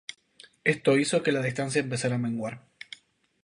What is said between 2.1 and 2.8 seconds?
a menguar.